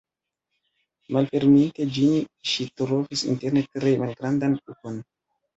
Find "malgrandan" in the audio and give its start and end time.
4.07-4.61